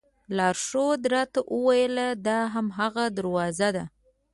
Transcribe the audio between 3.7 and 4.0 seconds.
ده.